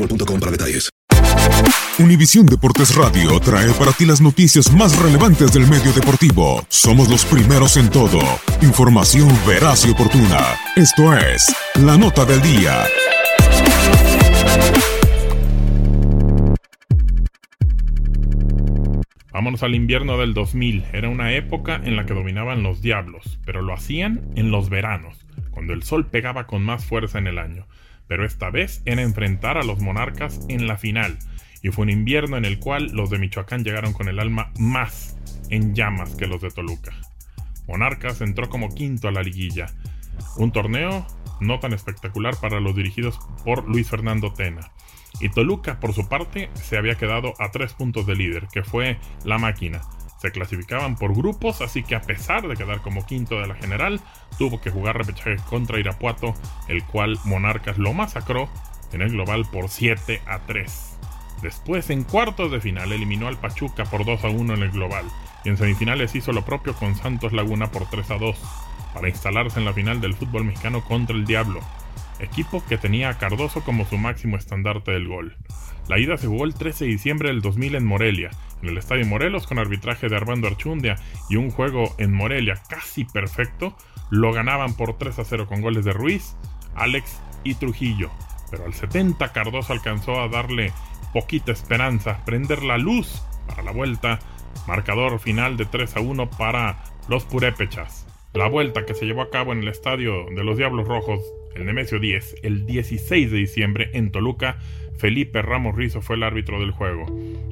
boostmobile.com 0.00 0.40
para 0.40 0.52
detalles. 0.52 0.90
Univisión 1.98 2.46
Deportes 2.46 2.94
Radio 2.96 3.38
trae 3.40 3.70
para 3.74 3.92
ti 3.92 4.06
las 4.06 4.20
noticias 4.20 4.72
más 4.72 4.98
relevantes 4.98 5.52
del 5.52 5.66
medio 5.66 5.92
deportivo. 5.92 6.64
Somos 6.68 7.10
los 7.10 7.24
primeros 7.26 7.76
en 7.76 7.90
todo. 7.90 8.20
Información 8.62 9.28
veraz 9.46 9.86
y 9.86 9.90
oportuna. 9.90 10.38
Esto 10.76 11.14
es 11.14 11.54
La 11.74 11.98
Nota 11.98 12.24
del 12.24 12.40
Día. 12.40 12.84
Vámonos 19.32 19.62
al 19.62 19.74
invierno 19.74 20.16
del 20.16 20.32
2000. 20.32 20.84
Era 20.92 21.08
una 21.08 21.32
época 21.32 21.80
en 21.84 21.96
la 21.96 22.06
que 22.06 22.14
dominaban 22.14 22.62
los 22.62 22.80
diablos, 22.80 23.38
pero 23.44 23.60
lo 23.60 23.74
hacían 23.74 24.22
en 24.36 24.50
los 24.50 24.70
veranos, 24.70 25.26
cuando 25.50 25.74
el 25.74 25.82
sol 25.82 26.06
pegaba 26.06 26.46
con 26.46 26.62
más 26.62 26.84
fuerza 26.84 27.18
en 27.18 27.26
el 27.26 27.38
año 27.38 27.66
pero 28.10 28.26
esta 28.26 28.50
vez 28.50 28.82
era 28.86 29.02
enfrentar 29.02 29.56
a 29.56 29.62
los 29.62 29.78
monarcas 29.78 30.40
en 30.48 30.66
la 30.66 30.76
final, 30.76 31.16
y 31.62 31.68
fue 31.68 31.84
un 31.84 31.90
invierno 31.90 32.36
en 32.36 32.44
el 32.44 32.58
cual 32.58 32.90
los 32.92 33.08
de 33.08 33.20
Michoacán 33.20 33.62
llegaron 33.62 33.92
con 33.92 34.08
el 34.08 34.18
alma 34.18 34.50
más 34.58 35.16
en 35.48 35.76
llamas 35.76 36.16
que 36.16 36.26
los 36.26 36.42
de 36.42 36.50
Toluca. 36.50 36.90
Monarcas 37.68 38.20
entró 38.20 38.50
como 38.50 38.74
quinto 38.74 39.06
a 39.06 39.12
la 39.12 39.22
liguilla, 39.22 39.66
un 40.36 40.50
torneo 40.50 41.06
no 41.40 41.60
tan 41.60 41.72
espectacular 41.72 42.34
para 42.40 42.58
los 42.58 42.74
dirigidos 42.74 43.20
por 43.44 43.68
Luis 43.68 43.88
Fernando 43.88 44.32
Tena. 44.32 44.72
Y 45.20 45.28
Toluca, 45.28 45.78
por 45.78 45.92
su 45.92 46.08
parte, 46.08 46.50
se 46.54 46.78
había 46.78 46.96
quedado 46.96 47.34
a 47.38 47.52
tres 47.52 47.74
puntos 47.74 48.06
de 48.06 48.16
líder, 48.16 48.48
que 48.52 48.64
fue 48.64 48.98
la 49.24 49.38
máquina, 49.38 49.82
se 50.20 50.30
clasificaban 50.32 50.96
por 50.96 51.14
grupos, 51.14 51.62
así 51.62 51.82
que 51.82 51.94
a 51.94 52.02
pesar 52.02 52.46
de 52.46 52.56
quedar 52.56 52.82
como 52.82 53.06
quinto 53.06 53.40
de 53.40 53.46
la 53.46 53.54
general, 53.54 54.00
tuvo 54.38 54.60
que 54.60 54.70
jugar 54.70 54.98
repechaje 54.98 55.36
contra 55.48 55.80
Irapuato, 55.80 56.34
el 56.68 56.84
cual 56.84 57.18
Monarcas 57.24 57.78
lo 57.78 57.94
masacró 57.94 58.48
en 58.92 59.00
el 59.02 59.10
global 59.10 59.46
por 59.50 59.68
7 59.68 60.20
a 60.26 60.40
3. 60.40 60.98
Después, 61.42 61.88
en 61.88 62.04
cuartos 62.04 62.52
de 62.52 62.60
final, 62.60 62.92
eliminó 62.92 63.28
al 63.28 63.38
Pachuca 63.38 63.84
por 63.84 64.04
2 64.04 64.24
a 64.24 64.28
1 64.28 64.54
en 64.54 64.62
el 64.62 64.70
global, 64.70 65.06
y 65.42 65.48
en 65.48 65.56
semifinales 65.56 66.14
hizo 66.14 66.32
lo 66.32 66.44
propio 66.44 66.74
con 66.74 66.94
Santos 66.96 67.32
Laguna 67.32 67.70
por 67.70 67.88
3 67.88 68.10
a 68.10 68.18
2, 68.18 68.36
para 68.92 69.08
instalarse 69.08 69.58
en 69.58 69.64
la 69.64 69.72
final 69.72 70.02
del 70.02 70.14
fútbol 70.14 70.44
mexicano 70.44 70.84
contra 70.84 71.16
el 71.16 71.24
Diablo, 71.24 71.60
equipo 72.18 72.62
que 72.66 72.76
tenía 72.76 73.08
a 73.08 73.16
Cardoso 73.16 73.62
como 73.62 73.86
su 73.86 73.96
máximo 73.96 74.36
estandarte 74.36 74.90
del 74.90 75.08
gol. 75.08 75.36
La 75.88 75.98
ida 75.98 76.18
se 76.18 76.26
jugó 76.26 76.44
el 76.44 76.54
13 76.54 76.84
de 76.84 76.90
diciembre 76.90 77.28
del 77.28 77.40
2000 77.40 77.76
en 77.76 77.86
Morelia, 77.86 78.30
en 78.62 78.68
el 78.68 78.78
Estadio 78.78 79.06
Morelos 79.06 79.46
con 79.46 79.58
arbitraje 79.58 80.08
de 80.08 80.16
Armando 80.16 80.48
Archundia 80.48 80.96
y 81.28 81.36
un 81.36 81.50
juego 81.50 81.94
en 81.98 82.12
Morelia 82.12 82.60
casi 82.68 83.04
perfecto, 83.04 83.76
lo 84.10 84.32
ganaban 84.32 84.74
por 84.74 84.98
3 84.98 85.18
a 85.18 85.24
0 85.24 85.46
con 85.46 85.60
goles 85.60 85.84
de 85.84 85.92
Ruiz, 85.92 86.36
Alex 86.74 87.20
y 87.44 87.54
Trujillo. 87.54 88.10
Pero 88.50 88.64
al 88.64 88.74
70 88.74 89.32
Cardoso 89.32 89.72
alcanzó 89.72 90.20
a 90.20 90.28
darle 90.28 90.72
poquita 91.12 91.52
esperanza, 91.52 92.24
prender 92.24 92.62
la 92.62 92.78
luz 92.78 93.22
para 93.46 93.62
la 93.62 93.72
vuelta, 93.72 94.18
marcador 94.66 95.18
final 95.18 95.56
de 95.56 95.66
3 95.66 95.96
a 95.96 96.00
1 96.00 96.30
para 96.30 96.84
los 97.08 97.24
purépechas. 97.24 98.09
La 98.32 98.46
vuelta 98.46 98.86
que 98.86 98.94
se 98.94 99.06
llevó 99.06 99.22
a 99.22 99.30
cabo 99.30 99.52
en 99.52 99.58
el 99.58 99.68
estadio 99.68 100.26
de 100.32 100.44
los 100.44 100.56
Diablos 100.56 100.86
Rojos, 100.86 101.20
el 101.56 101.66
Nemesio 101.66 101.98
10, 101.98 102.36
el 102.44 102.64
16 102.64 103.28
de 103.28 103.36
diciembre 103.36 103.90
en 103.92 104.12
Toluca, 104.12 104.58
Felipe 104.98 105.42
Ramos 105.42 105.74
Rizo 105.74 106.00
fue 106.00 106.14
el 106.14 106.22
árbitro 106.22 106.60
del 106.60 106.70
juego. 106.70 107.06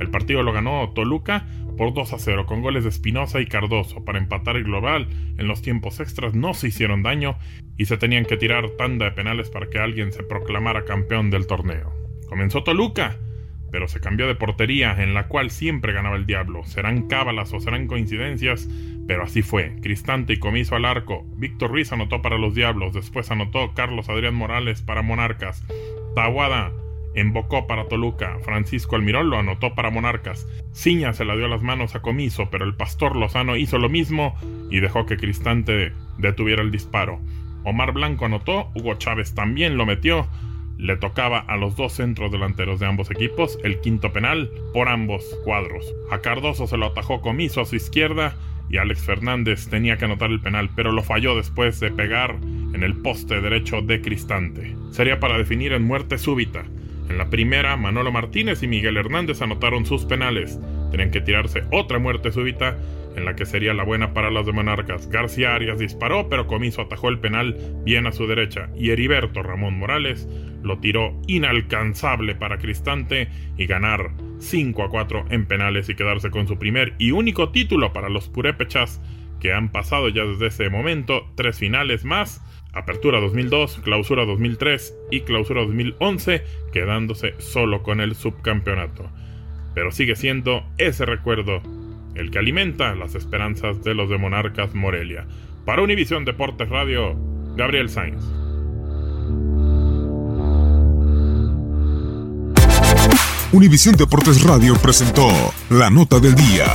El 0.00 0.10
partido 0.10 0.42
lo 0.42 0.52
ganó 0.52 0.90
Toluca 0.92 1.46
por 1.78 1.94
2 1.94 2.14
a 2.14 2.18
0 2.18 2.46
con 2.46 2.60
goles 2.60 2.82
de 2.82 2.90
Espinosa 2.90 3.40
y 3.40 3.46
Cardoso 3.46 4.04
para 4.04 4.18
empatar 4.18 4.56
el 4.56 4.64
global. 4.64 5.06
En 5.38 5.46
los 5.46 5.62
tiempos 5.62 6.00
extras 6.00 6.34
no 6.34 6.54
se 6.54 6.68
hicieron 6.68 7.04
daño 7.04 7.38
y 7.76 7.84
se 7.84 7.96
tenían 7.96 8.24
que 8.24 8.36
tirar 8.36 8.70
tanda 8.70 9.04
de 9.04 9.12
penales 9.12 9.50
para 9.50 9.70
que 9.70 9.78
alguien 9.78 10.12
se 10.12 10.24
proclamara 10.24 10.84
campeón 10.84 11.30
del 11.30 11.46
torneo. 11.46 11.92
Comenzó 12.28 12.64
Toluca, 12.64 13.16
pero 13.74 13.88
se 13.88 13.98
cambió 13.98 14.28
de 14.28 14.36
portería 14.36 15.02
en 15.02 15.14
la 15.14 15.26
cual 15.26 15.50
siempre 15.50 15.92
ganaba 15.92 16.14
el 16.14 16.26
diablo. 16.26 16.62
Serán 16.62 17.08
cábalas 17.08 17.52
o 17.52 17.58
serán 17.58 17.88
coincidencias, 17.88 18.68
pero 19.08 19.24
así 19.24 19.42
fue. 19.42 19.74
Cristante 19.82 20.34
y 20.34 20.38
comiso 20.38 20.76
al 20.76 20.84
arco. 20.84 21.26
Víctor 21.38 21.72
Ruiz 21.72 21.90
anotó 21.90 22.22
para 22.22 22.38
los 22.38 22.54
diablos, 22.54 22.94
después 22.94 23.32
anotó 23.32 23.74
Carlos 23.74 24.08
Adrián 24.08 24.36
Morales 24.36 24.80
para 24.80 25.02
Monarcas. 25.02 25.64
Tahuada 26.14 26.70
Embocó 27.16 27.66
para 27.66 27.88
Toluca, 27.88 28.38
Francisco 28.44 28.94
Almirón 28.94 29.30
lo 29.30 29.40
anotó 29.40 29.74
para 29.74 29.90
Monarcas, 29.90 30.46
Ciña 30.72 31.12
se 31.12 31.24
la 31.24 31.36
dio 31.36 31.48
las 31.48 31.62
manos 31.62 31.96
a 31.96 32.02
Comiso, 32.02 32.50
pero 32.50 32.64
el 32.64 32.76
pastor 32.76 33.16
Lozano 33.16 33.56
hizo 33.56 33.78
lo 33.78 33.88
mismo 33.88 34.36
y 34.70 34.78
dejó 34.78 35.04
que 35.04 35.16
Cristante 35.16 35.92
detuviera 36.18 36.62
el 36.62 36.70
disparo. 36.70 37.20
Omar 37.64 37.92
Blanco 37.92 38.24
anotó, 38.24 38.70
Hugo 38.76 38.94
Chávez 38.94 39.34
también 39.34 39.76
lo 39.76 39.84
metió, 39.84 40.28
le 40.78 40.96
tocaba 40.96 41.38
a 41.38 41.56
los 41.56 41.76
dos 41.76 41.92
centros 41.92 42.32
delanteros 42.32 42.80
de 42.80 42.86
ambos 42.86 43.10
equipos 43.10 43.58
el 43.62 43.80
quinto 43.80 44.12
penal 44.12 44.50
por 44.72 44.88
ambos 44.88 45.24
cuadros. 45.44 45.94
A 46.10 46.18
Cardoso 46.20 46.66
se 46.66 46.76
lo 46.76 46.86
atajó 46.86 47.20
Comiso 47.20 47.60
a 47.60 47.64
su 47.64 47.76
izquierda 47.76 48.36
y 48.68 48.78
Alex 48.78 49.02
Fernández 49.02 49.68
tenía 49.68 49.96
que 49.96 50.06
anotar 50.06 50.30
el 50.30 50.40
penal, 50.40 50.70
pero 50.74 50.90
lo 50.90 51.02
falló 51.02 51.36
después 51.36 51.80
de 51.80 51.90
pegar 51.90 52.36
en 52.42 52.82
el 52.82 52.96
poste 52.96 53.40
derecho 53.40 53.82
de 53.82 54.00
Cristante. 54.00 54.74
Sería 54.90 55.20
para 55.20 55.38
definir 55.38 55.72
en 55.72 55.84
muerte 55.84 56.18
súbita. 56.18 56.64
En 57.08 57.18
la 57.18 57.28
primera, 57.28 57.76
Manolo 57.76 58.10
Martínez 58.10 58.62
y 58.62 58.68
Miguel 58.68 58.96
Hernández 58.96 59.42
anotaron 59.42 59.84
sus 59.84 60.04
penales. 60.06 60.58
Tenían 60.90 61.10
que 61.10 61.20
tirarse 61.20 61.64
otra 61.70 61.98
muerte 61.98 62.32
súbita 62.32 62.78
en 63.16 63.24
la 63.24 63.36
que 63.36 63.46
sería 63.46 63.74
la 63.74 63.84
buena 63.84 64.14
para 64.14 64.30
los 64.30 64.46
de 64.46 64.52
Monarcas. 64.52 65.08
García 65.08 65.54
Arias 65.54 65.78
disparó, 65.78 66.28
pero 66.28 66.46
Comiso 66.46 66.82
atajó 66.82 67.08
el 67.08 67.20
penal 67.20 67.56
bien 67.84 68.06
a 68.06 68.12
su 68.12 68.26
derecha 68.26 68.70
y 68.76 68.90
Heriberto 68.90 69.42
Ramón 69.42 69.78
Morales 69.78 70.28
lo 70.62 70.78
tiró 70.78 71.20
inalcanzable 71.26 72.34
para 72.34 72.58
Cristante 72.58 73.28
y 73.56 73.66
ganar 73.66 74.12
5 74.38 74.82
a 74.82 74.88
4 74.88 75.26
en 75.30 75.46
penales 75.46 75.88
y 75.88 75.94
quedarse 75.94 76.30
con 76.30 76.48
su 76.48 76.58
primer 76.58 76.94
y 76.98 77.12
único 77.12 77.50
título 77.50 77.92
para 77.92 78.08
los 78.08 78.28
purépechas 78.28 79.00
que 79.40 79.52
han 79.52 79.70
pasado 79.70 80.08
ya 80.08 80.24
desde 80.24 80.46
ese 80.46 80.70
momento 80.70 81.26
tres 81.34 81.58
finales 81.58 82.04
más. 82.04 82.42
Apertura 82.72 83.20
2002, 83.20 83.80
Clausura 83.84 84.24
2003 84.24 84.96
y 85.10 85.20
Clausura 85.20 85.60
2011, 85.60 86.42
quedándose 86.72 87.34
solo 87.38 87.82
con 87.82 88.00
el 88.00 88.14
subcampeonato. 88.14 89.10
Pero 89.74 89.92
sigue 89.92 90.16
siendo 90.16 90.64
ese 90.78 91.04
recuerdo 91.04 91.62
el 92.14 92.30
que 92.30 92.38
alimenta 92.38 92.94
las 92.94 93.14
esperanzas 93.14 93.82
de 93.82 93.94
los 93.94 94.08
de 94.08 94.18
Monarcas 94.18 94.74
Morelia. 94.74 95.26
Para 95.64 95.82
Univisión 95.82 96.24
Deportes 96.24 96.68
Radio, 96.68 97.16
Gabriel 97.56 97.88
Sainz. 97.88 98.22
Univisión 103.52 103.94
Deportes 103.94 104.42
Radio 104.42 104.74
presentó 104.74 105.28
la 105.70 105.88
nota 105.88 106.18
del 106.18 106.34
día. 106.34 106.66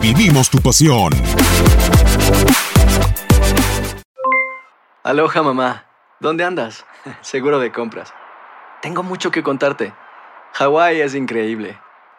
Vivimos 0.00 0.50
tu 0.50 0.58
pasión. 0.58 1.12
Aloha 5.02 5.42
mamá, 5.42 5.86
¿dónde 6.20 6.44
andas? 6.44 6.84
Seguro 7.22 7.58
de 7.58 7.72
compras. 7.72 8.12
Tengo 8.82 9.02
mucho 9.02 9.30
que 9.30 9.42
contarte. 9.42 9.94
Hawái 10.52 11.00
es 11.00 11.14
increíble. 11.14 11.78